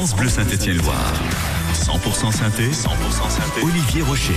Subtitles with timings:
[0.00, 1.12] France Bleu Saint-Étienne-Loire.
[1.74, 3.62] 100% synthé, 100% synthé.
[3.62, 4.32] Olivier Rocher.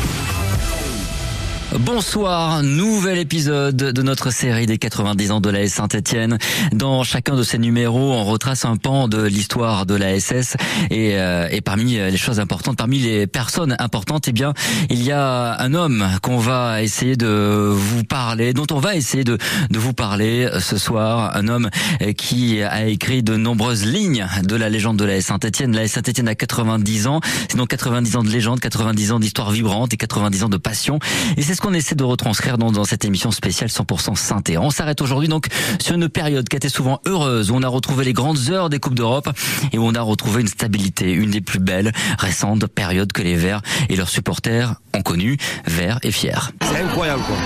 [1.80, 6.38] Bonsoir, nouvel épisode de notre série des 90 ans de la S Saint-Etienne.
[6.72, 10.56] Dans chacun de ces numéros, on retrace un pan de l'histoire de la SS
[10.92, 14.54] et, euh, et, parmi les choses importantes, parmi les personnes importantes, eh bien,
[14.92, 19.24] il y a un homme qu'on va essayer de vous parler, dont on va essayer
[19.24, 19.40] de,
[19.74, 21.36] vous parler ce soir.
[21.36, 21.70] Un homme
[22.18, 25.76] qui a écrit de nombreuses lignes de la légende de la S Saint-Etienne.
[25.76, 27.20] La S Saint-Etienne a 90 ans,
[27.56, 31.00] donc 90 ans de légende, 90 ans d'histoire vibrante et 90 ans de passion.
[31.36, 34.58] Et c'est ce qu'on essaie de retranscrire dans, cette émission spéciale 100% synthé.
[34.58, 35.48] On s'arrête aujourd'hui donc
[35.80, 38.70] sur une période qui a été souvent heureuse, où on a retrouvé les grandes heures
[38.70, 39.30] des Coupes d'Europe
[39.72, 43.36] et où on a retrouvé une stabilité, une des plus belles récentes périodes que les
[43.36, 46.52] Verts et leurs supporters ont connues, verts et fiers.
[46.62, 47.38] C'est incroyable quoi.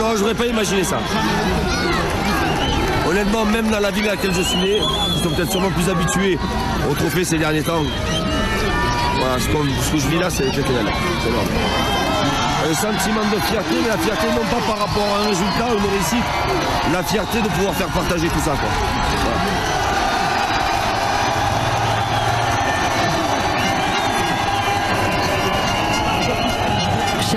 [0.00, 0.98] Non, j'aurais pas imaginé ça.
[3.08, 5.88] Honnêtement, même dans la ville à laquelle je suis né, ils sont peut-être sûrement plus
[5.88, 6.36] habitués
[6.90, 7.84] aux trophées ces derniers temps.
[9.20, 10.86] Voilà, ce, que je vis là, c'est exceptionnel.
[11.22, 11.97] C'est
[12.66, 15.90] un sentiment de fierté, mais la fierté non pas par rapport à un résultat une
[15.90, 16.24] réussite,
[16.92, 18.52] la fierté de pouvoir faire partager tout ça.
[18.52, 18.97] Quoi.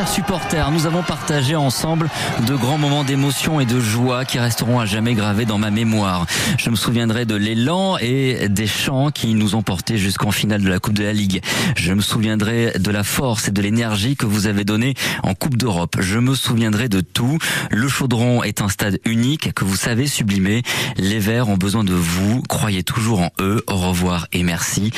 [0.02, 2.10] Chers supporters, nous avons partagé ensemble
[2.48, 6.26] de grands moments d'émotion et de joie qui resteront à jamais gravés dans ma mémoire.
[6.58, 10.70] Je me souviendrai de l'élan et des chants qui nous ont portés jusqu'en finale de
[10.70, 11.42] la Coupe de la Ligue.
[11.76, 15.56] Je me souviendrai de la force et de l'énergie que vous avez donnée en Coupe
[15.56, 15.98] d'Europe.
[16.00, 17.38] Je me souviendrai de tout.
[17.70, 20.64] Le Chaudron est un stade unique que vous savez sublimer.
[20.98, 22.42] Les Verts ont besoin de vous.
[22.50, 23.64] Croyez toujours en eux.
[23.68, 24.92] Au revoir et merci.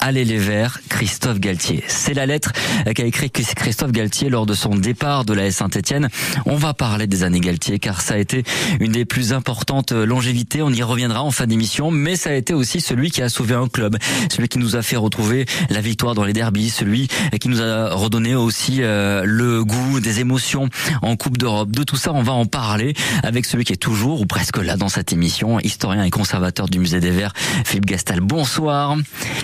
[0.00, 1.84] Allez les Verts, Christophe Galtier.
[1.88, 2.52] C'est la lettre
[2.94, 6.08] qu'a écrit Christophe Galtier lors de son départ de la Saint-Etienne.
[6.46, 8.44] On va parler des années Galtier car ça a été
[8.80, 10.62] une des plus importantes longévités.
[10.62, 13.54] On y reviendra en fin d'émission, mais ça a été aussi celui qui a sauvé
[13.54, 13.96] un club,
[14.30, 17.08] celui qui nous a fait retrouver la victoire dans les derbies, celui
[17.40, 20.68] qui nous a redonné aussi euh, le goût des émotions
[21.02, 21.70] en Coupe d'Europe.
[21.70, 24.76] De tout ça, on va en parler avec celui qui est toujours ou presque là
[24.76, 27.32] dans cette émission, historien et conservateur du Musée des Verts,
[27.64, 28.20] Philippe Gastal.
[28.20, 28.96] Bonsoir.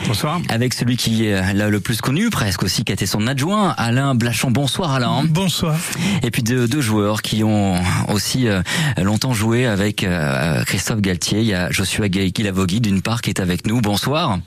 [0.06, 0.40] Bonsoir.
[0.48, 3.74] Avec celui qui est là le plus connu, presque aussi, qui a été son adjoint,
[3.76, 4.50] Alain Blachon.
[4.50, 4.81] Bonsoir.
[4.82, 5.22] Bonsoir Alain.
[5.28, 5.76] Bonsoir.
[6.24, 7.76] Et puis deux, deux joueurs qui ont
[8.08, 8.62] aussi euh,
[9.00, 11.38] longtemps joué avec euh, Christophe Galtier.
[11.38, 13.80] Il y a Joshua Kilavogui d'une part qui est avec nous.
[13.80, 14.40] Bonsoir.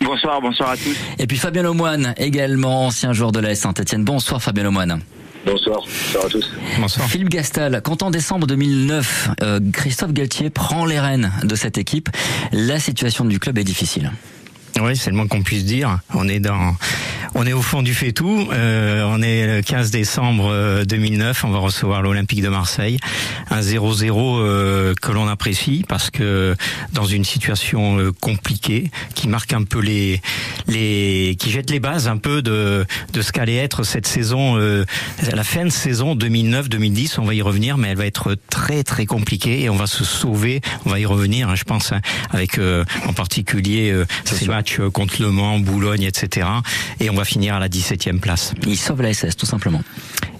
[0.00, 0.96] Bonsoir, bonsoir à tous.
[1.18, 4.02] Et puis Fabien Lemoine, également ancien joueur de la Saint-Etienne.
[4.02, 4.98] Bonsoir Fabien Lemoine.
[5.44, 6.50] Bonsoir, bonsoir à tous.
[6.78, 7.06] Bonsoir.
[7.06, 12.08] Philippe Gastal, quand en décembre 2009, euh, Christophe Galtier prend les rênes de cette équipe,
[12.52, 14.10] la situation du club est difficile.
[14.80, 15.98] Oui, c'est le moins qu'on puisse dire.
[16.14, 16.74] On est dans,
[17.34, 18.48] on est au fond du fait tout.
[18.52, 21.44] Euh, on est le 15 décembre 2009.
[21.44, 22.98] On va recevoir l'Olympique de Marseille.
[23.50, 26.56] Un 0-0 euh, que l'on apprécie parce que
[26.92, 30.20] dans une situation euh, compliquée, qui marque un peu les,
[30.66, 34.84] les, qui jette les bases un peu de de ce qu'allait être cette saison, euh,
[35.32, 37.16] la fin de saison 2009-2010.
[37.18, 40.04] On va y revenir, mais elle va être très très compliquée et on va se
[40.04, 40.60] sauver.
[40.86, 44.80] On va y revenir, hein, je pense, hein, avec euh, en particulier euh, ces matchs
[44.92, 46.46] contre Le Mans, Boulogne, etc.
[47.00, 48.54] Et on va finir à la 17e place.
[48.66, 49.82] Il sauve la SS tout simplement.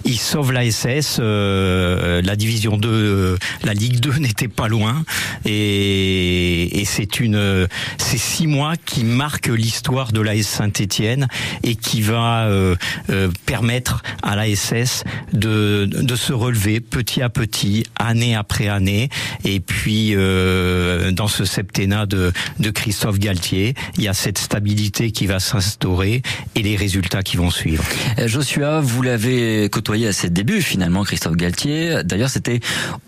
[0.03, 5.03] Il sauve la SS, euh, la division 2, euh, la Ligue 2 n'était pas loin,
[5.45, 11.27] et, et c'est une, c'est six mois qui marquent l'histoire de l'AS Saint-Étienne
[11.63, 12.75] et qui va euh,
[13.09, 15.03] euh, permettre à la SS
[15.33, 19.09] de, de se relever petit à petit, année après année,
[19.45, 25.11] et puis euh, dans ce septennat de, de Christophe Galtier, il y a cette stabilité
[25.11, 26.21] qui va s'instaurer
[26.55, 27.83] et les résultats qui vont suivre.
[28.25, 32.03] Joshua, vous l'avez côtoyé à ses débuts finalement, Christophe Galtier.
[32.03, 32.59] D'ailleurs, c'était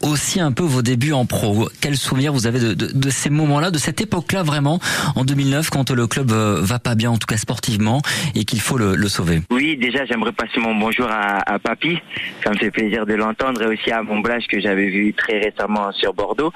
[0.01, 1.69] aussi un peu vos débuts en pro.
[1.81, 4.79] Quel souvenir vous avez de, de, de ces moments-là, de cette époque-là vraiment,
[5.15, 8.01] en 2009, quand le club va pas bien, en tout cas sportivement,
[8.35, 9.41] et qu'il faut le, le, sauver?
[9.51, 11.97] Oui, déjà, j'aimerais passer mon bonjour à, à Papy.
[12.43, 15.39] Ça me fait plaisir de l'entendre, et aussi à mon Blache que j'avais vu très
[15.39, 16.51] récemment sur Bordeaux.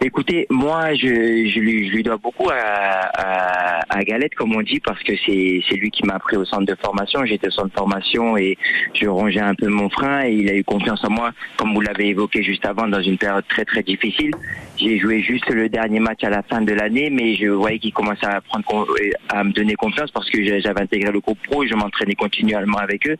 [0.00, 4.62] Écoutez, moi, je, je, lui, je lui, dois beaucoup à, à, à, Galette, comme on
[4.62, 7.24] dit, parce que c'est lui qui m'a pris au centre de formation.
[7.24, 8.56] J'étais au centre de formation et
[8.94, 11.80] je rongeais un peu mon frein et il a eu confiance en moi, comme vous
[11.80, 14.32] l'avez évoqué juste avant, dans une période très très difficile.
[14.76, 17.92] J'ai joué juste le dernier match à la fin de l'année, mais je voyais qu'il
[17.92, 18.86] commençait à prendre
[19.28, 23.06] à me donner confiance parce que j'avais intégré le groupe pro je m'entraînais continuellement avec
[23.08, 23.16] eux.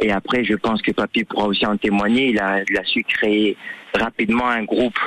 [0.00, 2.28] Et après, je pense que Papy pourra aussi en témoigner.
[2.28, 3.56] Il a su créer
[3.94, 4.98] rapidement un groupe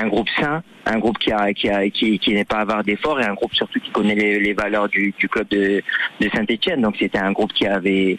[0.00, 3.20] un groupe sain, un groupe qui a, qui, a, qui, qui n'est pas avare d'efforts
[3.20, 5.82] et un groupe surtout qui connaît les, valeurs du, club de,
[6.20, 6.80] de Saint-Etienne.
[6.80, 8.18] Donc c'était un groupe qui avait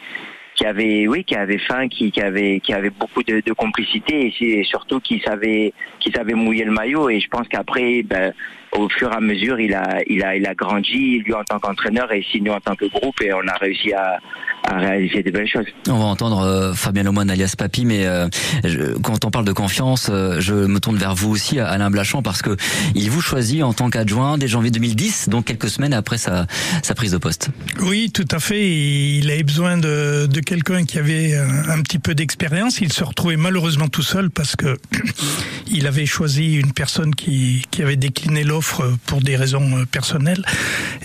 [0.55, 4.33] qui avait oui qui avait faim qui, qui avait qui avait beaucoup de, de complicité
[4.41, 8.33] et, surtout qui savait qui savait mouiller le maillot et je pense qu'après ben,
[8.77, 11.59] au fur et à mesure, il a, il a, il a grandi, lui en tant
[11.59, 14.19] qu'entraîneur et ici nous en tant que groupe, et on a réussi à,
[14.63, 15.65] à réaliser des belles choses.
[15.89, 18.27] On va entendre euh, Fabien Lemoine alias Papy, mais euh,
[18.63, 22.21] je, quand on parle de confiance, euh, je me tourne vers vous aussi, Alain Blachand,
[22.21, 22.55] parce que
[22.95, 26.47] il vous choisit en tant qu'adjoint dès janvier 2010, donc quelques semaines après sa,
[26.81, 27.49] sa prise de poste.
[27.81, 28.69] Oui, tout à fait.
[28.69, 32.79] Il avait besoin de, de quelqu'un qui avait un, un petit peu d'expérience.
[32.79, 34.77] Il se retrouvait malheureusement tout seul parce que
[35.67, 38.60] il avait choisi une personne qui, qui avait décliné l'offre
[39.05, 40.43] pour des raisons personnelles,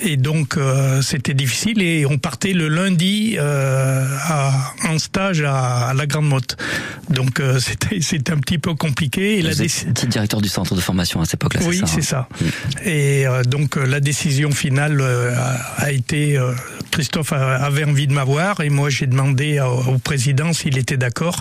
[0.02, 0.56] et donc
[1.02, 1.82] c'était difficile.
[1.82, 6.56] Et on partait le lundi euh, à, en stage à, à la Grande Motte.
[7.10, 9.38] Donc euh, c'était c'était un petit peu compliqué.
[9.38, 12.02] Et Vous la êtes petit directeur du centre de formation à cette époque-là, oui, c'est
[12.02, 12.28] ça.
[12.40, 12.46] ça.
[12.84, 15.34] Et euh, donc euh, la décision finale euh,
[15.78, 16.52] a, été euh,
[16.90, 21.40] Christophe avait envie de m'avoir et moi j'ai demandé au, président s'il était d'accord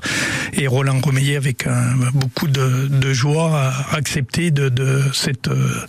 [0.53, 5.85] et Roland Romeillet avec un- beaucoup de, de joie a accepté de, de cette euh,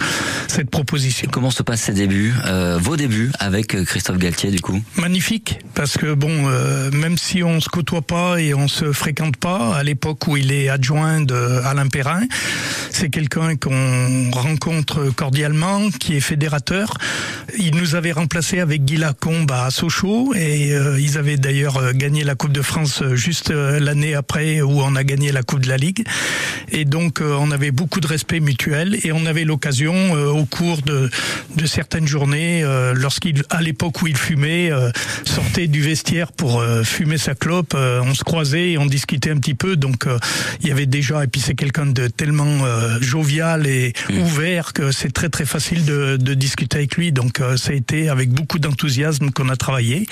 [0.48, 1.28] cette proposition.
[1.30, 4.80] Comment se passent ces débuts, euh, vos débuts avec euh, Christophe Galtier du coup?
[4.96, 9.36] Magnifique, parce que bon, euh, même si on se côtoie pas et on se fréquente
[9.36, 11.34] pas, à l'époque où il est adjoint de
[11.64, 12.22] Alain Perrin,
[12.90, 16.94] c'est quelqu'un qu'on rencontre cordialement, qui est fédérateur.
[17.58, 22.24] Il nous avait remplacé avec Guy Lacombe à Sochaux et euh, ils avaient d'ailleurs gagné
[22.24, 25.76] la Coupe de France juste l'année après où on a gagné la Coupe de la
[25.76, 26.04] Ligue.
[26.72, 31.10] Et donc on avait beaucoup de respect mutuel et on avait l'occasion au cours de,
[31.56, 34.90] de certaines journées, euh, lorsqu'il, à l'époque où il fumait, euh,
[35.24, 39.30] sortait du vestiaire pour euh, fumer sa clope, euh, on se croisait et on discutait
[39.30, 39.76] un petit peu.
[39.76, 40.18] Donc euh,
[40.60, 44.92] il y avait déjà, et puis c'est quelqu'un de tellement euh, jovial et ouvert que
[44.92, 47.12] c'est très très facile de, de discuter avec lui.
[47.12, 50.06] Donc euh, ça a été avec beaucoup d'enthousiasme qu'on a travaillé.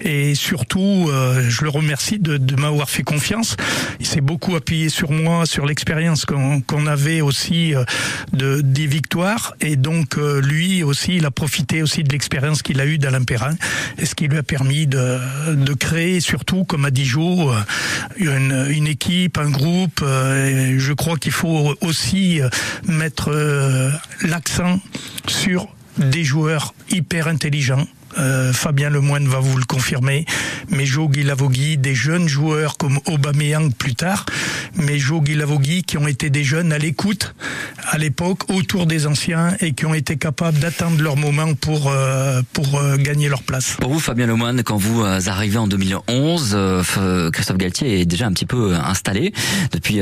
[0.00, 3.56] Et surtout, euh, je le remercie de, de m'avoir fait confiance.
[4.00, 7.84] Il s'est beaucoup appuyé sur moi, sur l'expérience qu'on avait aussi euh,
[8.32, 9.35] de, des victoires.
[9.60, 13.24] Et donc euh, lui aussi, il a profité aussi de l'expérience qu'il a eue d'Alain
[13.24, 13.54] Perrin,
[14.02, 17.60] ce qui lui a permis de, créer, surtout comme a dit Jo, euh,
[18.16, 20.00] une, une équipe, un groupe.
[20.02, 22.40] euh, je crois qu'il faut aussi
[22.86, 23.30] mettre
[24.22, 24.80] l'accent
[25.26, 25.68] sur
[25.98, 27.86] des joueurs hyper intelligents.
[28.18, 30.24] Euh, Fabien Lemoine va vous le confirmer,
[30.70, 34.24] mais Joe Guilavogui, des jeunes joueurs comme Aubameyang plus tard,
[34.76, 37.34] mais Joe Guilavogui qui ont été des jeunes à l'écoute
[37.90, 42.40] à l'époque autour des anciens et qui ont été capables d'attendre leur moment pour euh,
[42.74, 43.76] euh, gagner leur place.
[43.80, 48.26] Pour vous, Fabien Lemoine, quand vous arrivez en 2011, euh, F- Christophe Galtier est déjà
[48.26, 49.32] un petit peu installé
[49.72, 50.00] depuis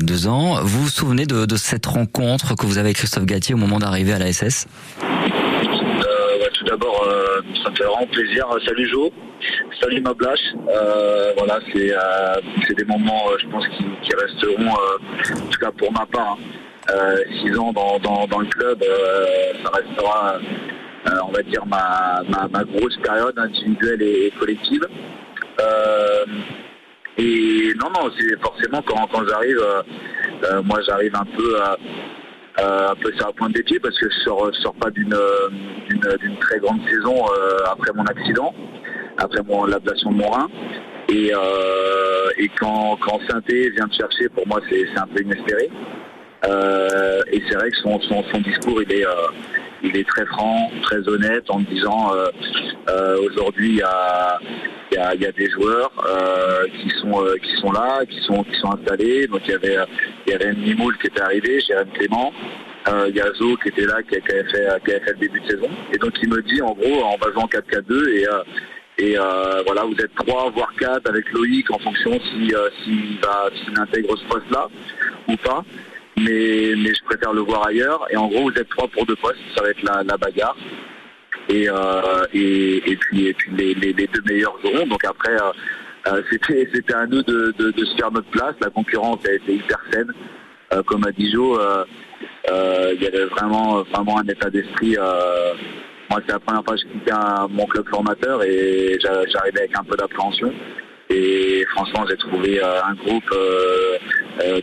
[0.00, 0.62] deux ans.
[0.64, 3.78] Vous vous souvenez de, de cette rencontre que vous avez avec Christophe Galtier au moment
[3.78, 4.66] d'arriver à la SS
[6.62, 8.46] tout d'abord, euh, ça me fait vraiment plaisir.
[8.50, 9.12] Euh, Salut Jo,
[9.80, 10.40] salut ma Blash.
[10.68, 16.38] Euh, voilà, c'est des moments, je pense, qui, resteront, en tout cas pour ma part,
[16.38, 17.14] hein.
[17.40, 18.84] Six ans dans, le club,
[19.64, 20.38] ça restera,
[21.26, 22.22] on va dire, ma,
[22.64, 24.82] grosse période individuelle et, collective.
[27.18, 29.60] Et non, non, c'est forcément quand, quand j'arrive,
[30.64, 31.76] moi j'arrive un peu à
[32.60, 35.14] euh, un peu sur la pointe des pieds parce que je sors, sors pas d'une
[35.14, 35.48] euh,
[35.88, 38.54] d'une très grande saison euh, après mon accident,
[39.18, 40.48] après mon l'ablation de mon rein.
[41.08, 45.22] Et, euh, et quand, quand Synthé vient me chercher, pour moi c'est c'est un peu
[45.22, 45.70] inespéré.
[46.46, 49.10] Euh, et c'est vrai que son, son, son discours il est euh,
[49.82, 52.26] il est très franc, très honnête en disant euh,
[52.88, 58.44] euh, aujourd'hui il y a des joueurs euh, qui sont qui sont là, qui sont
[58.72, 59.26] installés.
[59.26, 59.78] Donc il y avait
[60.26, 62.32] il y avait Mimoul qui était arrivé, Jérém Clément.
[63.08, 65.40] Il y a Zo qui était là, qui, qui avait fait, qui fait le début
[65.40, 65.68] de saison.
[65.92, 68.44] Et donc il me dit en gros, en 4-4-2
[68.98, 69.16] et,
[69.66, 72.52] voilà, vous êtes trois voire quatre avec Loïc en fonction si
[72.84, 74.68] s'il intègre ce poste-là
[75.28, 75.64] ou pas.
[76.18, 78.06] Mais, mais je préfère le voir ailleurs.
[78.10, 80.56] Et en gros, vous êtes trois pour deux postes, ça va être la, la bagarre.
[81.48, 84.86] Et, euh, et, et puis, et puis les, les, les deux meilleurs auront.
[84.86, 85.52] Donc après, euh,
[86.12, 88.54] euh, c'était c'était à nous de, de, de se faire notre place.
[88.60, 90.12] La concurrence a été hyper saine.
[90.72, 91.84] Euh, comme a dit Jo, euh,
[92.50, 94.96] euh, il y avait vraiment, vraiment un état d'esprit.
[96.10, 97.12] moi, c'est la première fois que je quittais
[97.50, 100.52] mon club formateur et j'a- j'arrivais avec un peu d'appréhension.
[101.10, 103.34] Et franchement, j'ai trouvé un groupe,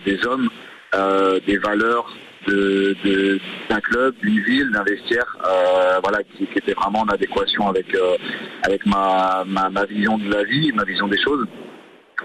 [0.05, 0.49] des hommes,
[0.93, 2.11] des valeurs
[2.47, 8.15] d'un club, d'une ville, d'un vestiaire, euh, voilà, qui, était vraiment en adéquation avec euh,
[8.63, 11.45] avec ma, ma, vision de la vie, ma vision des choses.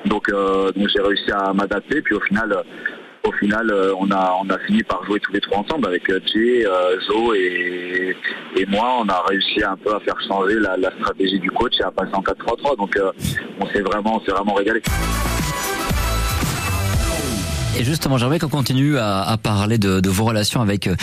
[0.07, 2.03] Donc, euh, donc j'ai réussi à m'adapter.
[2.03, 2.63] Puis au final, euh,
[3.25, 6.09] au final, euh, on a on a fini par jouer tous les trois ensemble avec
[6.11, 8.17] euh, Jay, euh, Zo et,
[8.57, 8.99] et moi.
[9.01, 12.15] On a réussi un peu à faire changer la, stratégie du coach et à passer
[12.15, 12.77] en 4-3-3.
[12.77, 13.11] Donc, euh,
[13.61, 14.83] on s'est vraiment on s'est vraiment régalé.
[17.77, 20.95] Et justement, j'aimerais qu'on continue à, à parler de, de, vos relations avec euh,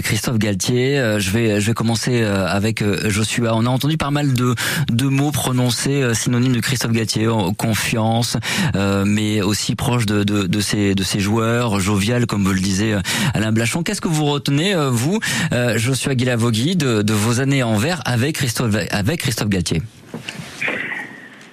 [0.00, 0.96] Christophe Galtier.
[0.96, 3.56] Euh, je vais, je vais commencer euh, avec Joshua.
[3.56, 4.54] On a entendu pas mal de,
[4.92, 8.36] de mots prononcés synonymes de Christophe Galtier, confiance,
[9.04, 12.96] mais aussi proche de, de, de, ses, de ses joueurs, jovial, comme vous le disiez,
[13.34, 13.82] Alain Blachon.
[13.82, 15.18] Qu'est-ce que vous retenez, vous,
[15.76, 19.82] Joshua Guilavogui, de, de vos années en vert avec Christophe, avec Christophe Galtier?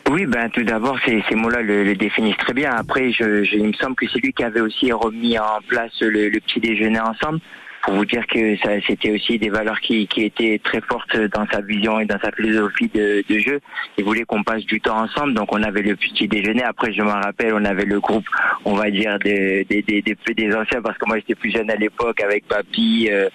[0.09, 2.71] Oui, ben tout d'abord, ces, mots-là le, définissent très bien.
[2.71, 5.99] Après, je, je, il me semble que c'est lui qui avait aussi remis en place
[6.01, 7.39] le, le petit déjeuner ensemble
[7.87, 11.47] pour vous dire que ça c'était aussi des valeurs qui, qui étaient très fortes dans
[11.49, 13.61] sa vision et dans sa philosophie de, de jeu.
[13.97, 16.63] Il voulait qu'on passe du temps ensemble, donc on avait le petit déjeuner.
[16.63, 18.25] Après, je me rappelle, on avait le groupe,
[18.65, 21.77] on va dire des des, des, des, anciens, parce que moi j'étais plus jeune à
[21.77, 23.29] l'époque avec Papy, euh,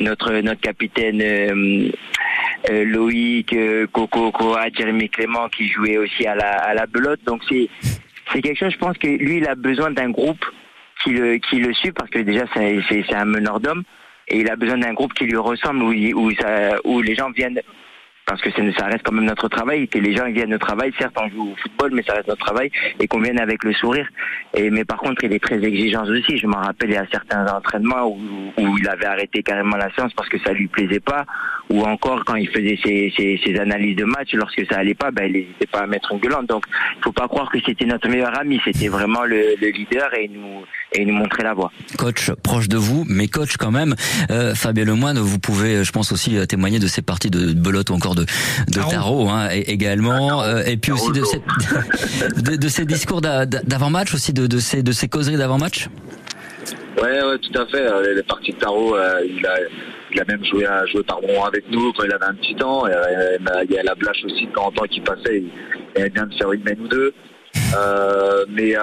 [0.00, 1.20] notre notre capitaine.
[1.20, 1.90] Euh,
[2.70, 3.54] euh, Loïc,
[3.92, 7.20] Coco, Coa, Jérémy Clément qui jouait aussi à la, à la belote.
[7.26, 7.68] Donc c'est
[8.32, 10.44] c'est quelque chose, je pense que lui, il a besoin d'un groupe
[11.04, 13.84] qui le, qui le suit parce que déjà c'est un meneur d'hommes
[14.30, 17.30] et il a besoin d'un groupe qui lui ressemble où, où, ça, où les gens
[17.30, 17.60] viennent
[18.28, 21.16] parce que ça reste quand même notre travail, que les gens viennent au travail, certes
[21.18, 22.70] on joue au football, mais ça reste notre travail,
[23.00, 24.06] et qu'on vienne avec le sourire.
[24.54, 26.36] Et mais par contre, il est très exigeant aussi.
[26.36, 28.18] Je m'en rappelle, il y a certains entraînements où,
[28.58, 31.24] où, il avait arrêté carrément la séance parce que ça lui plaisait pas,
[31.70, 35.10] ou encore quand il faisait ses, ses, ses analyses de match, lorsque ça allait pas,
[35.10, 36.46] ben il n'hésitait pas à mettre une gueulante.
[36.48, 36.66] Donc,
[36.98, 40.28] il faut pas croire que c'était notre meilleur ami, c'était vraiment le, le, leader et
[40.28, 41.70] nous et nous montrer la voie.
[41.96, 43.94] Coach proche de vous, mais coach quand même,
[44.30, 47.94] euh, Fabien Lemoine, vous pouvez, je pense aussi témoigner de ces parties de belote ou
[47.94, 51.22] encore de, de tarot hein, également, euh, et puis aussi de,
[52.42, 55.88] de, de, ces discours d'avant-match aussi, de, de, ces, de ces causeries d'avant-match
[57.00, 57.80] Ouais, ouais, tout à fait.
[57.80, 59.54] Euh, les parties de tarot, euh, il, a,
[60.10, 62.56] il a même joué, à, jouer par moment avec nous quand il avait un petit
[62.56, 62.88] temps.
[62.88, 62.92] Et,
[63.68, 65.42] il y a la blache aussi de temps en temps qui passait.
[65.42, 65.50] Il,
[65.96, 67.14] il bien de faire une mène ou deux.
[67.76, 68.74] Euh, mais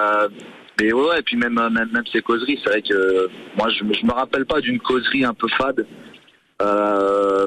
[0.80, 4.06] mais ouais, et puis même, même, même ces causeries, c'est vrai que moi je, je
[4.06, 5.86] me rappelle pas d'une causerie un peu fade
[6.62, 7.46] euh,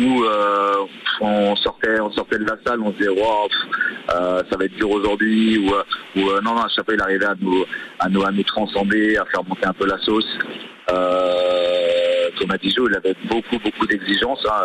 [0.00, 0.86] où euh,
[1.20, 3.48] on sortait on sortait de la salle, on se disait wow,
[4.14, 5.58] euh, ça va être dur aujourd'hui
[6.16, 7.66] ou, non non à chaque fois il arrivait à nous
[7.98, 10.26] à nous à nous transcender, à faire monter un peu la sauce.
[12.38, 14.46] Thomas Dijon, il avait beaucoup beaucoup d'exigences.
[14.48, 14.62] Hein.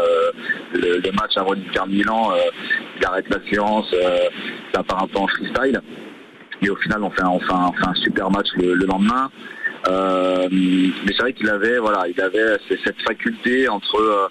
[0.73, 2.31] Le, le, match avant l'Inter Milan,
[2.97, 3.93] il arrête la séance,
[4.73, 5.81] ça part un peu en freestyle.
[6.61, 9.29] Et au final, on fait un, super match le, le lendemain.
[9.87, 14.27] Euh, mais c'est vrai qu'il avait, voilà, il avait cette faculté entre euh,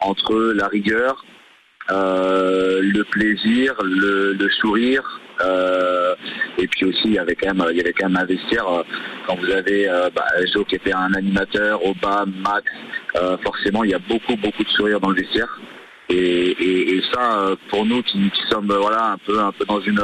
[0.00, 1.24] entre la rigueur,
[1.90, 5.20] euh, le plaisir, le, sourire,
[6.58, 8.66] et puis aussi il y avait quand même il y avait quand même un vestiaire
[9.26, 12.66] quand vous avez bah, Joe qui était un animateur, Oba, Max,
[13.42, 15.60] forcément il y a beaucoup beaucoup de sourire dans le vestiaire.
[16.10, 20.00] Et ça pour nous qui, qui sommes voilà un peu un peu dans une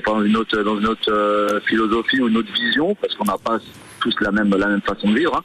[0.00, 3.58] dans une autre dans une autre philosophie ou une autre vision parce qu'on n'a pas
[4.02, 5.36] tous la même, la même façon de vivre.
[5.36, 5.42] Hein.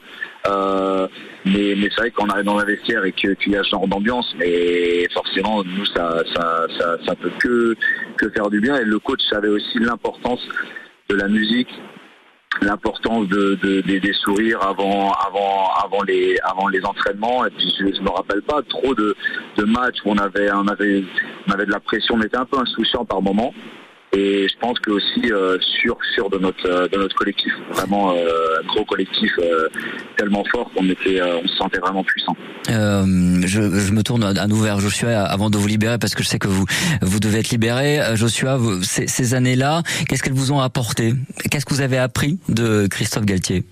[0.48, 1.08] Euh,
[1.44, 3.86] mais, mais c'est vrai qu'on arrive dans un vestiaire et qu'il y a ce genre
[3.86, 6.66] d'ambiance, mais forcément, nous, ça, ça,
[7.06, 7.74] ça, peut que,
[8.16, 8.76] que faire du bien.
[8.76, 10.40] Et le coach savait aussi l'importance
[11.08, 11.68] de la musique,
[12.62, 17.46] l'importance de, des sourires avant, avant, avant, les, avant les entraînements.
[17.46, 19.14] Et puis je ne me rappelle pas trop de,
[19.56, 21.04] de matchs où on avait, on, avait,
[21.46, 23.54] on avait de la pression, on était un peu insouciant par moment.
[24.16, 28.14] Et je pense que aussi euh, sur sur de notre euh, de notre collectif, vraiment
[28.14, 29.30] euh, gros collectif
[30.16, 32.34] tellement fort qu'on était on se sentait vraiment puissant.
[32.66, 36.28] je, je, me tourne à nouveau vers Joshua avant de vous libérer parce que je
[36.28, 36.64] sais que vous
[37.02, 38.00] vous devez être libéré.
[38.14, 41.14] Joshua, vous, ces, ces années-là, qu'est-ce qu'elles vous ont apporté?
[41.50, 43.64] Qu'est-ce que vous avez appris de Christophe Galtier?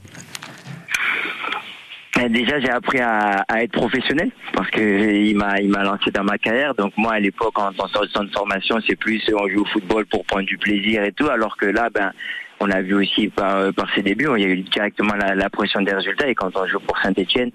[2.28, 6.24] Déjà, j'ai appris à, à, être professionnel parce que il m'a il m'a lancé dans
[6.24, 6.74] ma carrière.
[6.74, 10.06] Donc moi, à l'époque, en, en sortant de formation, c'est plus on joue au football
[10.06, 11.28] pour prendre du plaisir et tout.
[11.28, 12.12] Alors que là, ben
[12.60, 15.50] on l'a vu aussi par, par ses débuts, il y a eu directement la, la
[15.50, 16.28] pression des résultats.
[16.28, 17.50] Et quand on joue pour Saint-Etienne,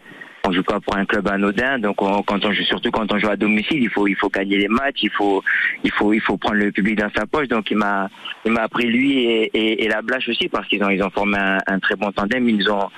[0.47, 1.79] on joue pas pour un club anodin.
[1.79, 4.57] Donc quand on joue, surtout quand on joue à domicile, il faut il faut gagner
[4.57, 5.43] les matchs, il faut
[5.83, 7.47] il faut il faut prendre le public dans sa poche.
[7.47, 8.09] Donc il m'a
[8.45, 11.37] il m'a appris lui et, et, la Blache aussi parce qu'ils ont ils ont formé
[11.37, 12.47] un, très bon tandem.
[12.49, 12.89] Ils ont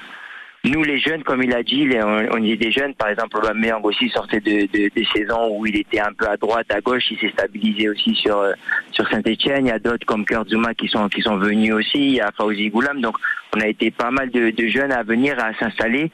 [0.65, 2.93] nous, les jeunes, comme il a dit, on, est des jeunes.
[2.93, 6.37] Par exemple, Aubameyang aussi sortait de, de, des saisons où il était un peu à
[6.37, 7.03] droite, à gauche.
[7.11, 8.53] Il s'est stabilisé aussi sur euh,
[8.91, 9.65] sur Saint-Etienne.
[9.65, 11.97] Il y a d'autres comme Kurt Zuma qui sont qui sont venus aussi.
[11.97, 13.01] Il y a Fauzi Goulam.
[13.01, 13.17] Donc,
[13.53, 16.11] on a été pas mal de, de jeunes à venir à s'installer.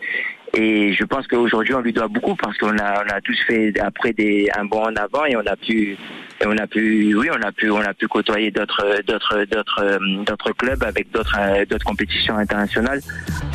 [0.53, 3.73] Et je pense qu'aujourd'hui, on lui doit beaucoup parce qu'on a, on a tous fait
[3.79, 5.97] après des, un bon en avant et on a pu,
[6.41, 9.99] et on a pu, oui, on a pu, on a pu côtoyer d'autres, d'autres, d'autres,
[10.25, 13.01] d'autres clubs avec d'autres, d'autres compétitions internationales.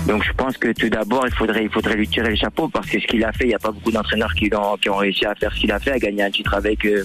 [0.06, 2.88] Donc, je pense que tout d'abord, il faudrait, il faudrait lui tirer le chapeau parce
[2.88, 4.96] que ce qu'il a fait, il n'y a pas beaucoup d'entraîneurs qui ont, qui ont
[4.96, 7.02] réussi à faire ce qu'il a fait, à gagner un titre avec, euh,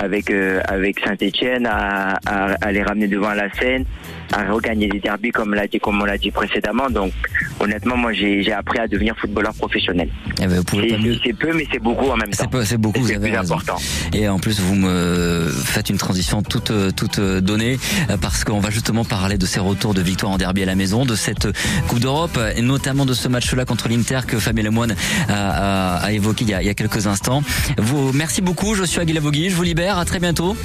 [0.00, 3.84] avec euh, avec Saint-Étienne à, à, à les ramener devant la scène,
[4.32, 6.88] à regagner des derbies comme l'a dit comme on l'a dit précédemment.
[6.90, 7.12] Donc
[7.60, 10.08] honnêtement, moi j'ai j'ai appris à devenir footballeur professionnel.
[10.40, 12.48] Eh ben, vous pouvez pas C'est peu, mais c'est beaucoup en même temps.
[12.64, 13.54] C'est beaucoup, c'est plus raison.
[13.54, 13.76] important.
[14.14, 17.78] Et en plus, vous me faites une transition toute toute donnée
[18.10, 20.74] euh, parce qu'on va justement parler de ces retours de victoire en derby à la
[20.76, 21.48] maison, de cette
[21.88, 24.94] Coupe d'Europe et notamment de ce match-là contre l'Inter que Fabien Lemoine
[25.28, 27.42] a, a, a évoqué il y a, il y a quelques instants.
[27.76, 28.74] Vous, merci beaucoup.
[28.74, 29.50] Je suis Aguila Vogui.
[29.50, 29.89] Je vous libère.
[29.98, 30.56] À très bientôt.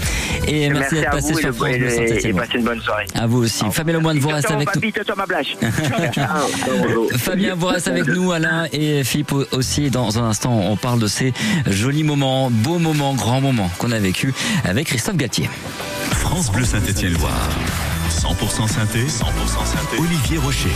[0.48, 2.36] Et merci, d'être à passé vous et, sur France Bleu le- et Saint-Étienne.
[2.36, 3.06] passez une bonne soirée.
[3.16, 3.64] À vous aussi.
[3.72, 4.82] Fabien Lemoine, vous restez avec nous.
[7.18, 9.90] Fabien, vous restez avec nous, Alain et Philippe aussi.
[9.90, 11.34] Dans un instant, on parle de ces
[11.68, 15.50] jolis moments, beaux moments, grands moments qu'on a vécu avec Christophe Galtier.
[16.12, 17.50] France Bleu Saint-Étienne-Loire.
[18.10, 19.98] 100% synthé, 100% synthé.
[20.00, 20.70] Olivier Rocher.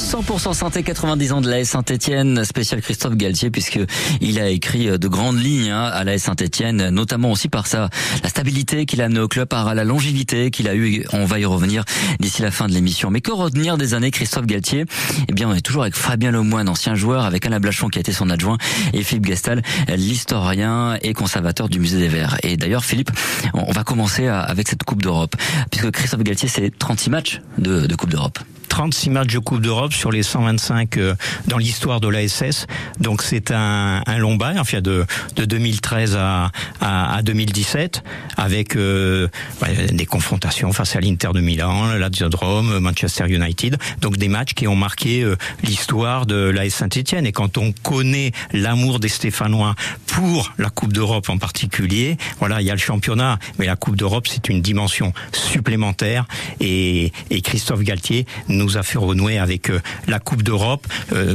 [0.00, 3.78] 100% synthé 90 ans de l'AS Saint-Etienne, spécial Christophe Galtier, puisque
[4.20, 7.90] il a écrit euh, de grandes lignes hein, à l'AS Saint-Etienne, notamment aussi par sa
[8.22, 11.04] la stabilité qu'il a amené au club, par la longévité qu'il a eu.
[11.12, 11.84] On va y revenir
[12.18, 13.10] d'ici la fin de l'émission.
[13.10, 14.84] Mais que retenir des années Christophe Galtier?
[15.28, 18.00] Eh bien, on est toujours avec Fabien Lemoine, ancien joueur, avec Alain Blachon qui a
[18.00, 18.56] été son adjoint,
[18.92, 19.62] et Philippe Gastal,
[19.96, 22.36] l'historien et conservateur du musée des Verts.
[22.42, 23.10] Et d'ailleurs, Philippe,
[23.54, 25.36] on va commencer à- avec cette Coupe d'Europe,
[25.70, 28.38] puisque Christophe Galtier, c'est 36 matchs de Coupe d'Europe.
[28.70, 31.14] 36 matchs de Coupe d'Europe sur les 125 euh,
[31.48, 32.66] dans l'histoire de l'ASS.
[33.00, 35.04] Donc c'est un, un long bail, enfin de,
[35.36, 38.02] de 2013 à, à, à 2017,
[38.36, 39.28] avec euh,
[39.60, 43.76] ouais, des confrontations face à l'Inter de Milan, la Rome, Manchester United.
[44.00, 47.26] Donc des matchs qui ont marqué euh, l'histoire de l'AS Saint-Etienne.
[47.26, 49.74] Et quand on connaît l'amour des Stéphanois
[50.06, 53.96] pour la Coupe d'Europe en particulier, voilà, il y a le championnat, mais la Coupe
[53.96, 56.26] d'Europe c'est une dimension supplémentaire.
[56.60, 58.26] Et, et Christophe Galtier
[58.76, 60.86] a fait renouer avec euh, la Coupe d'Europe.
[61.12, 61.34] Euh,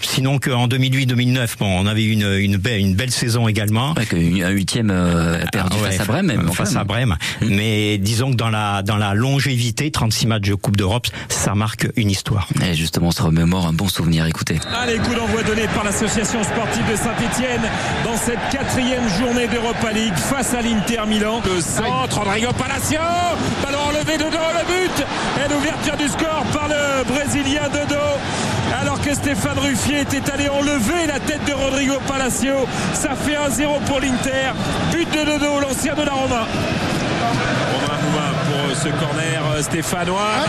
[0.00, 3.94] Sinon qu'en 2008-2009, bon, on avait une, une, belle, une belle saison également.
[4.12, 6.52] Un huitième euh, perdu Ah ouais, face à Brême, même.
[6.52, 6.84] Face à.
[6.84, 7.16] Brême.
[7.42, 11.88] Mais disons que dans la, dans la longévité, 36 matchs de Coupe d'Europe, ça marque
[11.96, 12.48] une histoire.
[12.64, 14.26] Et justement, on se remémore un bon souvenir.
[14.26, 14.58] Écoutez.
[14.80, 17.62] Allez, coup d'envoi donné par l'association sportive de Saint-Etienne
[18.04, 21.42] dans cette quatrième journée d'Europa League face à l'Inter Milan.
[21.44, 23.00] Le centre, Rodrigo Palacio,
[23.62, 23.77] ballon
[24.16, 25.06] dos, le but
[25.44, 28.16] et l'ouverture du score par le Brésilien de dos.
[28.80, 33.80] Alors que Stéphane Ruffier était allé enlever la tête de Rodrigo Palacio, ça fait 1-0
[33.86, 34.52] pour l'Inter.
[34.92, 36.46] But de Dodo, l'ancien de la Roma.
[37.72, 40.44] Romain Mouma pour ce corner euh, stéphanois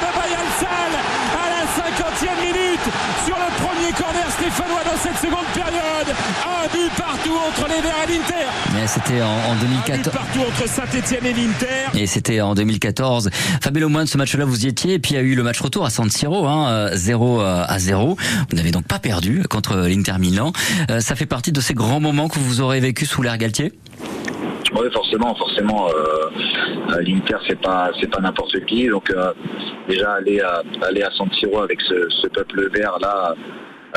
[0.00, 0.92] de Bayal Sal
[1.34, 1.64] à la
[2.20, 2.80] 50e minute
[3.24, 6.14] sur le premier corner stéphanois dans cette seconde période.
[6.44, 8.46] Un but partout entre les Verts et l'Inter.
[8.74, 10.14] Mais c'était en, en Un but 2014.
[10.14, 11.98] partout entre Saint-Etienne et l'Inter.
[11.98, 13.30] Et c'était en 2014.
[13.62, 14.94] Fabien Lemoine, ce match-là, vous y étiez.
[14.94, 17.40] Et puis il y a eu le match retour à San Siro, hein, euh, 0
[17.40, 18.16] à 0.
[18.50, 20.52] Vous n'avez donc pas perdu contre l'Inter Milan.
[20.90, 23.72] Euh, ça fait partie de ces grands moments que vous aurez vécu sous l'air Galtier?
[24.88, 25.88] Forcément, forcément.
[25.90, 28.88] euh, L'Inter, c'est pas, c'est pas n'importe qui.
[28.88, 29.32] Donc euh,
[29.88, 31.10] déjà aller à aller à
[31.62, 33.34] avec ce, ce peuple vert là.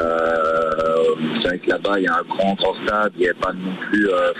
[0.01, 3.33] Euh, c'est vrai que là-bas, il y a un grand, grand stade, il n'y a
[3.35, 4.09] pas non plus.
[4.09, 4.31] Euh,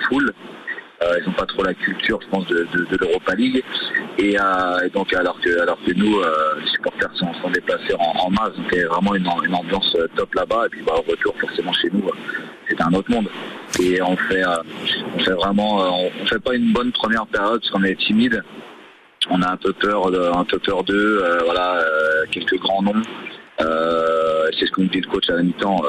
[1.19, 3.61] ils n'ont pas trop la culture, je pense, de, de, l'Europa League.
[4.17, 4.37] Et,
[4.93, 8.67] donc, alors que, alors que nous, les supporters sont, sont déplacés en, en masse, donc
[8.71, 10.65] il y a vraiment une, une ambiance top là-bas.
[10.67, 12.03] Et puis, bah, au retour, forcément, chez nous,
[12.69, 13.27] c'est un autre monde.
[13.83, 14.63] Et on fait, euh,
[15.13, 18.41] on fait vraiment, euh, on, fait pas une bonne première période parce qu'on est timide.
[19.29, 21.21] On a un peu peur, un peu peur d'eux.
[21.21, 21.83] euh, voilà,
[22.31, 23.01] quelques grands noms.
[23.59, 25.81] C'est ce qu'on dit le coach à la mi-temps.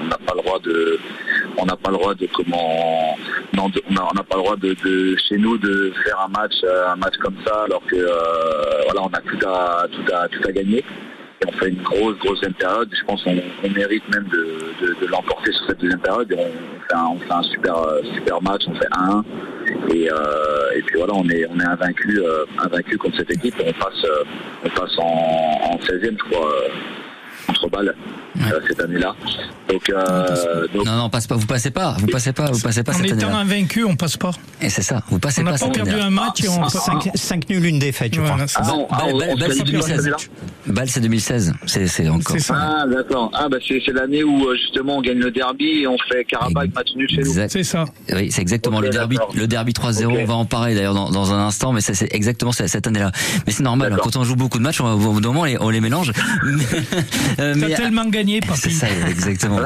[0.00, 0.98] on n'a pas le droit de,
[1.56, 3.16] on n'a pas le droit de comment,
[3.56, 7.36] on n'a pas le droit de, chez nous de faire un match, un match comme
[7.46, 7.96] ça, alors que
[8.84, 10.84] voilà, on a tout à, tout à, tout à gagner.
[11.46, 12.88] On fait une grosse, grosse deuxième période.
[12.92, 16.34] Je pense qu'on on mérite même de, l'emporter sur cette deuxième période.
[16.36, 18.62] On fait un, un super, euh, super match.
[18.66, 19.24] On fait 1-1.
[19.94, 20.16] Et, euh,
[20.76, 23.54] et puis voilà, on est, invaincu, euh, invaincu contre cette équipe.
[23.64, 24.24] On passe, euh,
[24.64, 26.52] on passe en, en 16e, je crois,
[27.46, 27.94] contre balle
[28.36, 29.14] euh, cette année-là.
[29.68, 31.34] Donc, euh, donc Non, non, passe pas.
[31.36, 31.96] Vous passez pas.
[31.98, 32.50] Vous passez pas.
[32.50, 33.36] Vous passez pas En cette étant année-là.
[33.38, 34.30] invaincu, on passe pas.
[34.60, 35.02] Et c'est ça.
[35.10, 36.06] Vous passez On n'a pas pas cette perdu année-là.
[36.06, 38.36] un match et on 5, 5 nuls, une défaite, je crois.
[38.46, 38.74] c'est ah, ça.
[38.74, 39.98] on, ah, Bâle, on- on Bâle, c'est qualifie dans cette 2016.
[40.00, 40.16] année-là
[40.66, 41.54] Bâle, c'est 2016.
[42.10, 42.36] Encore.
[42.36, 42.54] C'est ça.
[42.56, 43.30] Ah, d'accord.
[43.34, 46.24] Ah, bah, c'est c'est l'année où, euh, justement, on gagne le derby et on fait
[46.24, 47.48] Karabakh match nul chez nous.
[47.48, 47.84] C'est ça.
[48.14, 50.06] Oui, c'est exactement le derby, le derby 3-0.
[50.12, 50.18] Ok.
[50.20, 53.12] On va en parler d'ailleurs dans, un instant, mais ça, c'est exactement cette année-là.
[53.46, 53.92] Mais c'est normal.
[53.92, 55.70] hein, quand on joue beaucoup de matchs, on, au bout d'un moment, on les, on
[55.80, 56.12] mélange.
[57.38, 58.60] Euh, mais tellement gagné, papy.
[58.60, 59.60] C'est ça, exactement.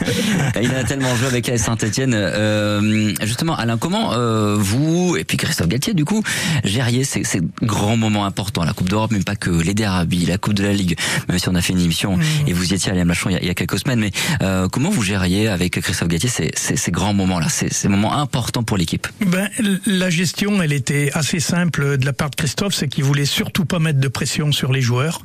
[0.62, 2.14] il a tellement joué avec AS Saint-Etienne.
[2.14, 6.22] Euh, justement, Alain, comment euh, vous, et puis Christophe Galtier, du coup,
[6.64, 10.38] gériez ces, ces grands moments importants, la Coupe d'Europe, mais pas que, les derbies, la
[10.38, 10.96] Coupe de la Ligue,
[11.28, 12.48] même si on a fait une émission, Mmh.
[12.48, 14.00] et vous y étiez à Alain Machon il y a, il y a quelques semaines,
[14.00, 14.10] mais
[14.42, 18.14] euh, comment vous gériez avec Christophe Galtier ces, ces, ces grands moments-là, ces, ces moments
[18.14, 19.06] importants pour l'équipe?
[19.26, 19.48] Ben,
[19.86, 23.64] la gestion, elle était assez simple de la part de Christophe, c'est qu'il voulait surtout
[23.64, 25.22] pas mettre de pression sur les joueurs.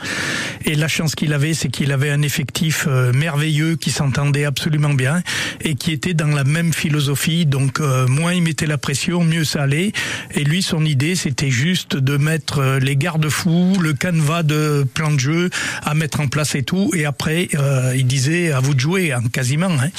[0.66, 4.93] Et la chance qu'il avait, c'est qu'il avait un effectif euh, merveilleux qui s'entendait absolument
[4.93, 5.21] bien
[5.62, 7.45] et qui était dans la même philosophie.
[7.45, 9.91] Donc, euh, moins il mettait la pression, mieux ça allait.
[10.36, 15.12] Et lui, son idée, c'était juste de mettre euh, les garde-fous, le canevas de plan
[15.12, 15.49] de jeu
[15.84, 16.91] à mettre en place et tout.
[16.95, 17.49] Et après,
[17.95, 19.71] il disait à vous de jouer, hein, quasiment.
[19.71, 19.89] Hein.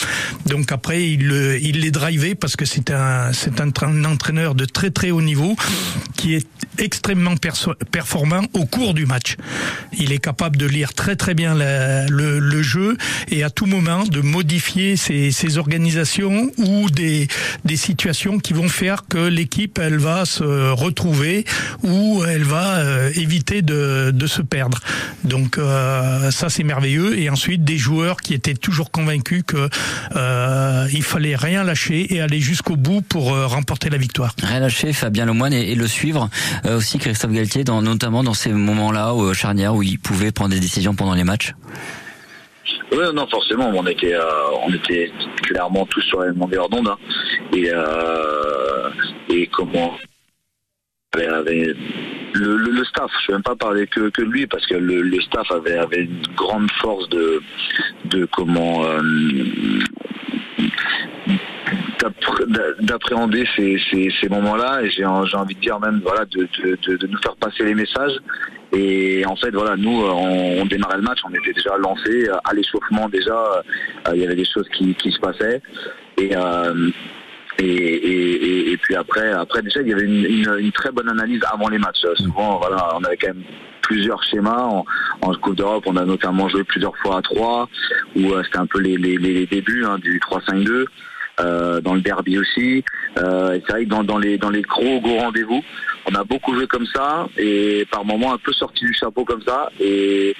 [0.46, 4.54] Donc après, il, il les drivait parce que c'est un, c'est un, tra- un entraîneur
[4.54, 5.56] de très très haut niveau
[6.16, 6.46] qui est
[6.78, 7.34] extrêmement
[7.90, 9.36] performant au cours du match.
[9.98, 12.96] Il est capable de lire très très bien le jeu
[13.30, 17.28] et à tout moment de modifier ses organisations ou des,
[17.76, 21.44] situations qui vont faire que l'équipe elle va se retrouver
[21.82, 24.80] ou elle va euh, éviter de, se perdre.
[25.24, 29.68] Donc euh, ça c'est merveilleux et ensuite des joueurs qui étaient toujours convaincus que
[30.16, 34.34] euh, il fallait rien lâcher et aller jusqu'au bout pour remporter la victoire.
[34.42, 36.30] Rien lâcher, Fabien Lemoine et, et le suivre
[36.64, 40.60] aussi Christophe Galtier, dans, notamment dans ces moments-là où, charnières où il pouvait prendre des
[40.60, 41.54] décisions pendant les matchs.
[42.92, 44.22] Oui, non, forcément, on était, euh,
[44.66, 45.10] on était
[45.42, 46.88] clairement tous sur la même longueur d'onde.
[46.88, 46.98] hein.
[47.52, 48.90] Et, euh,
[49.28, 49.94] et comment
[51.16, 55.02] le, staff, je ne vais même pas parler que, que de lui, parce que le,
[55.20, 57.40] staff avait, avait une grande force de,
[58.06, 59.00] de comment euh,
[62.00, 66.24] d'appré- d'a- d'appréhender ces, ces, moments-là et j'ai en- j'ai envie de dire même voilà
[66.24, 68.16] de, de- de nous faire passer les messages
[68.74, 72.52] et en fait voilà nous euh, on, démarrait le match on était déjà lancé à
[72.54, 75.60] l'échauffement déjà euh, il y avait des choses qui, se passaient
[76.18, 76.90] et euh,
[77.58, 81.78] et, et, puis après, après déjà il y avait une, très bonne analyse avant les
[81.78, 82.04] matchs.
[82.04, 83.44] Euh, Souvent, voilà, on avait quand même
[83.80, 84.68] plusieurs schémas.
[85.20, 87.68] En, Coupe d'Europe, on a notamment joué plusieurs fois à 3,
[88.16, 90.86] où euh, c'était un peu les, les, les débuts hein, du 3-5-2.
[91.40, 92.84] euh, dans le derby aussi.
[93.18, 95.62] Euh, c'est vrai que dans, dans les dans les gros gros rendez-vous,
[96.06, 99.42] on a beaucoup joué comme ça et par moments un peu sorti du chapeau comme
[99.42, 99.70] ça.
[99.80, 100.34] Et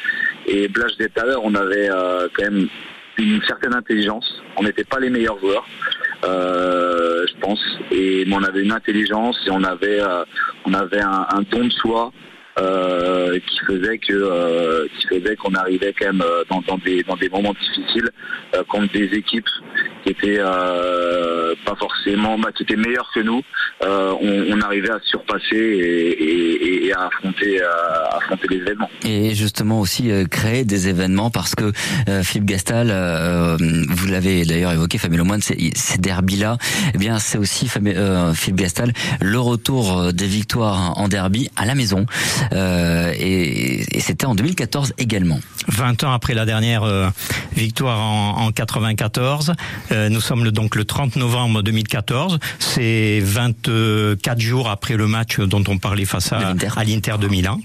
[0.46, 2.68] et disait tout à l'heure, on avait euh, quand même
[3.18, 4.42] une certaine intelligence.
[4.56, 5.66] On n'était pas les meilleurs joueurs,
[6.24, 10.24] euh, je pense, et mais on avait une intelligence et on avait euh,
[10.66, 12.12] on avait un, un don de soi.
[12.58, 17.02] euh, qui faisait que euh, qui faisait qu'on arrivait quand même euh, dans, dans des
[17.02, 18.10] dans des moments difficiles
[18.54, 19.48] euh, contre des équipes
[20.04, 23.42] qui étaient euh, pas forcément bah, qui étaient meilleures que nous
[23.84, 28.90] euh, on, on arrivait à surpasser et, et- et à affronter à affronter les événements
[29.04, 31.72] Et justement aussi euh, créer des événements parce que
[32.08, 33.56] euh, Philippe Gastal, euh,
[33.88, 36.58] vous l'avez d'ailleurs évoqué, Fabien Lemoine, ces, ces derbies-là,
[36.94, 41.48] eh bien c'est aussi Fabien- euh, Philippe Gastal le retour euh, des victoires en derby
[41.56, 42.04] à la maison.
[42.52, 45.40] Euh, et et c'était en 2014 également.
[45.68, 47.08] 20 ans après la dernière euh,
[47.56, 49.52] victoire en, en 94.
[49.94, 52.38] Euh, nous sommes donc le 30 novembre 2014.
[52.58, 56.68] C'est 24 jours après le match dont on parlait face à l'Inter.
[56.76, 57.60] à l'Inter de Milan.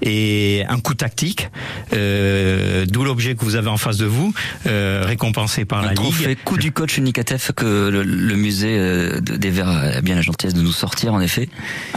[0.00, 1.48] Et un coup tactique,
[1.92, 4.32] euh, d'où l'objet que vous avez en face de vous,
[4.66, 6.38] euh, récompensé par Un la trophée Ligue.
[6.44, 10.22] coup du coach Unicatef que le, le musée euh, de- des Verts a bien la
[10.22, 11.48] gentillesse de nous sortir en effet.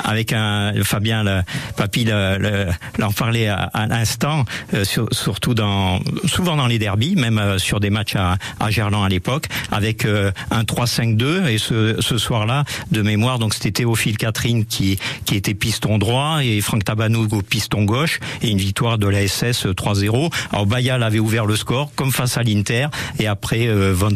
[0.04, 1.42] avec un Fabien le,
[1.78, 2.68] Papy le- le-
[3.00, 4.46] l'en parlait à, à l'instant
[4.84, 9.10] sur- surtout dans souvent dans les derbies même sur des matchs à, à Gerland à
[9.10, 14.66] l'époque avec euh, un 3-5-2 et ce, ce soir-là de mémoire donc c'était Théophile Catherine
[14.66, 19.08] qui qui était piston droit et Franck Tabanou au piston gauche et une victoire de
[19.08, 22.88] la SS 3-0 alors Bayal avait ouvert le score comme face à l'Inter
[23.20, 24.10] et après euh, Van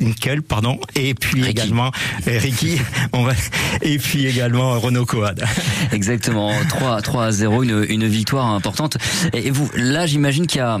[0.00, 1.50] Winkel pardon et puis Ricky.
[1.50, 1.90] également
[2.28, 2.78] euh, Ricky
[3.12, 3.32] on va
[3.82, 5.42] et puis également Renaud Coad.
[5.92, 8.96] Exactement, 3, 3 à 0, une, une victoire importante.
[9.32, 10.78] Et vous, là, j'imagine qu'il y a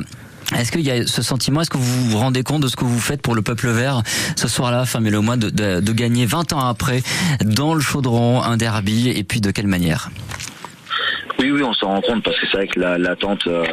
[0.56, 2.84] est-ce qu'il y a ce sentiment, est-ce que vous vous rendez compte de ce que
[2.84, 4.02] vous faites pour le peuple vert
[4.36, 7.02] ce soir-là, fin mai le mois, de, gagner 20 ans après
[7.44, 10.10] dans le chaudron un derby et puis de quelle manière?
[11.38, 13.64] Oui, oui, on s'en rend compte parce que c'est vrai que la- l'attente, euh,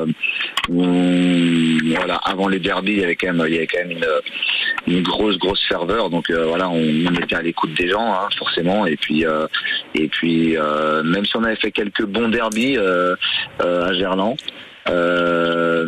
[0.69, 3.67] voilà, avant les derbies, il y avait quand même, il
[4.87, 6.09] une, grosse, grosse ferveur.
[6.09, 8.85] Donc euh, voilà, on, était à l'écoute des gens, hein, forcément.
[8.85, 14.37] Et puis, euh, même si on avait fait quelques bons derbies à Gerland.
[14.89, 15.85] Euh,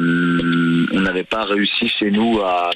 [0.91, 2.71] on n'avait pas réussi chez nous à,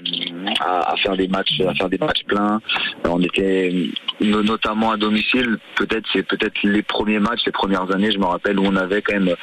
[0.62, 2.62] à, faire des matchs, à faire des matchs pleins.
[3.06, 3.90] on était
[4.22, 5.58] notamment à domicile.
[5.76, 9.02] Peut-être c'est peut-être les premiers matchs, les premières années, je me rappelle où on avait
[9.02, 9.36] quand même,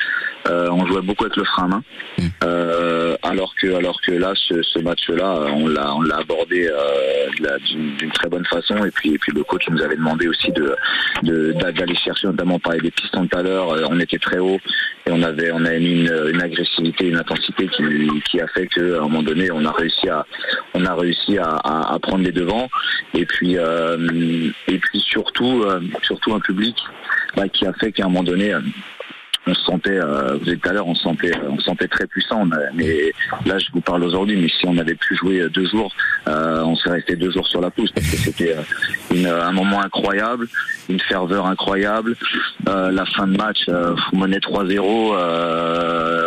[0.49, 1.83] euh, on jouait beaucoup avec le frein à main.
[2.19, 2.27] Mm.
[2.45, 8.11] Euh, alors que alors que là, ce, match-là, on l'a on l'a abordé euh, d'une
[8.13, 8.85] très bonne façon.
[8.85, 10.75] Et puis et puis le coach nous avait demandé aussi de
[11.73, 13.69] d'aller chercher, notamment par des pistons tout à l'heure.
[13.91, 14.59] On était très haut
[15.07, 17.83] et on avait on avait mis une, agressivité, une intensité qui,
[18.31, 20.27] qui a fait qu'à un moment donné, on a réussi à
[20.75, 22.69] on a réussi à, à, prendre les devants.
[23.15, 25.65] Et puis et puis surtout
[26.03, 26.77] surtout un public
[27.37, 28.55] bah, qui a fait qu'à un moment donné
[29.47, 31.89] on se sentait, euh, vous êtes tout à l'heure, on se sentait, on se sentait
[31.89, 32.45] très puissant.
[32.75, 33.13] mais
[33.47, 35.95] là, je vous parle aujourd'hui, mais si on avait pu jouer deux jours,
[36.29, 39.81] euh, on serait resté deux jours sur la pousse parce que c'était euh, un moment
[39.81, 40.47] incroyable,
[40.89, 42.17] une ferveur incroyable.
[42.67, 44.81] la fin de match, vous menez 3-0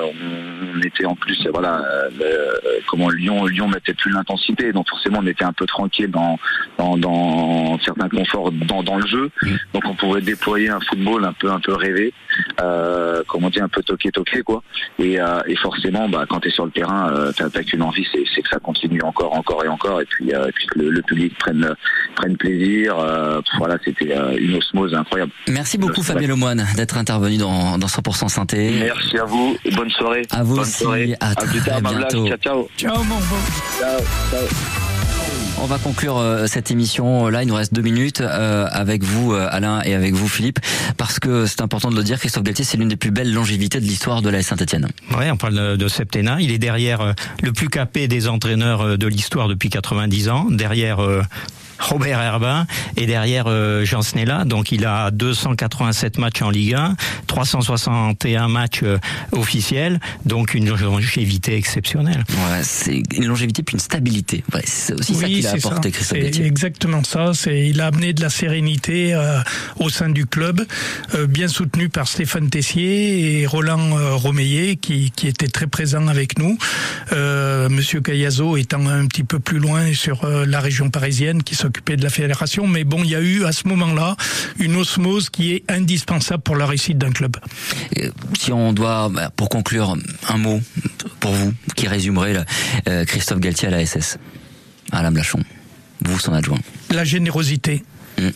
[0.03, 0.42] on
[0.85, 1.81] était en plus, voilà,
[2.87, 6.37] comment Lyon, Lyon mettait plus l'intensité, donc forcément on était un peu tranquille dans
[6.77, 9.47] dans, certains conforts dans, le jeu, mmh.
[9.73, 12.13] donc on pouvait déployer un football un peu un peu rêvé,
[12.61, 14.63] euh, comment dire un peu toqué toqué quoi,
[14.99, 18.41] et, euh, forcément bah quand tu es sur le terrain, euh, t'as qu'une envie, c'est
[18.41, 21.75] que ça continue encore encore et encore, et puis, euh, que le, public prenne
[22.15, 22.95] prenne plaisir,
[23.57, 25.31] voilà c'était une osmose incroyable.
[25.49, 28.71] Merci beaucoup Fabien Lemoine d'être intervenu dans, dans 100% Synthé.
[28.79, 30.23] Merci à vous et bonne soirée.
[30.31, 30.59] À vous
[31.19, 32.27] À, très bientôt.
[32.41, 33.03] Ciao, ciao.
[33.03, 33.35] mon beau.
[33.79, 33.99] Ciao,
[34.31, 34.47] ciao.
[35.61, 37.43] On va conclure euh, cette émission là.
[37.43, 40.59] Il nous reste deux minutes euh, avec vous, euh, Alain, et avec vous, Philippe,
[40.97, 42.19] parce que c'est important de le dire.
[42.19, 44.89] Christophe Galtier, c'est l'une des plus belles longévités de l'histoire de la Saint-Etienne.
[45.17, 46.37] Oui, on parle de septennat.
[46.41, 50.47] Il est derrière le plus capé des entraîneurs de l'histoire depuis 90 ans.
[50.49, 50.99] Derrière
[51.79, 52.65] Robert Herbin
[52.97, 54.45] et derrière euh, Jean Snella.
[54.45, 56.95] Donc il a 287 matchs en Ligue 1,
[57.27, 58.97] 361 matchs euh,
[59.31, 62.23] officiels, donc une longévité exceptionnelle.
[62.29, 64.43] Ouais, c'est une longévité puis une stabilité.
[64.53, 67.31] Ouais, c'est aussi ça qu'il a apporté, Christophe C'est exactement ça.
[67.33, 69.39] C'est il a amené de la sérénité euh,
[69.77, 70.65] au sein du club,
[71.27, 76.57] bien soutenu par Stéphane Tessier et Roland Romeillet qui, qui étaient très présents avec nous.
[77.11, 82.03] Monsieur Cayazo étant un petit peu plus loin sur la région parisienne qui se de
[82.03, 84.15] la fédération, mais bon, il y a eu à ce moment-là
[84.59, 87.37] une osmose qui est indispensable pour la réussite d'un club.
[88.39, 89.95] Si on doit, bah, pour conclure,
[90.29, 90.61] un mot
[91.19, 92.45] pour vous qui résumerait
[92.87, 94.17] euh, Christophe Galtier à la SS,
[94.91, 95.39] Alain Blachon,
[96.01, 96.59] vous son adjoint.
[96.89, 97.83] La générosité.
[98.19, 98.29] Mmh.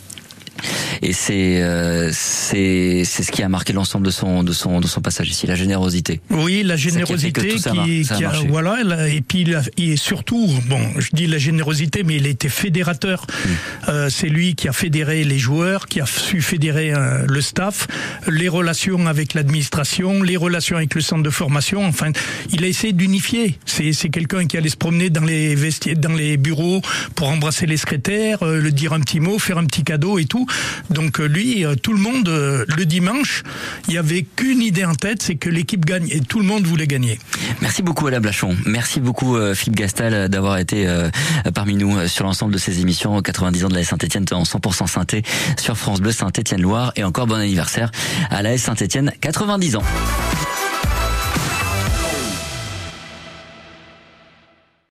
[1.02, 4.86] Et c'est euh, c'est c'est ce qui a marqué l'ensemble de son de son de
[4.86, 6.20] son passage ici, la générosité.
[6.30, 11.38] Oui, la générosité qui, qui a, voilà et puis et surtout bon, je dis la
[11.38, 13.26] générosité, mais il était fédérateur.
[13.28, 13.48] Mm.
[13.88, 17.86] Euh, c'est lui qui a fédéré les joueurs, qui a su fédérer euh, le staff,
[18.26, 21.84] les relations avec l'administration, les relations avec le centre de formation.
[21.84, 22.10] Enfin,
[22.50, 23.58] il a essayé d'unifier.
[23.64, 26.82] C'est c'est quelqu'un qui allait se promener dans les vestiaires, dans les bureaux
[27.14, 30.24] pour embrasser les secrétaires, euh, le dire un petit mot, faire un petit cadeau et
[30.24, 30.46] tout.
[30.90, 33.42] Donc euh, lui, euh, tout le monde, euh, le dimanche,
[33.86, 36.64] il n'y avait qu'une idée en tête, c'est que l'équipe gagne et tout le monde
[36.66, 37.18] voulait gagner.
[37.60, 38.56] Merci beaucoup Alain Blachon.
[38.66, 40.86] Merci beaucoup Philippe Gastal d'avoir été
[41.54, 45.22] parmi nous sur l'ensemble de ces émissions 90 ans de la Saint-Etienne en 100% synthé
[45.58, 47.90] sur France Bleu Saint-Etienne Loire et encore bon anniversaire
[48.30, 49.82] à la Saint-Etienne 90 ans.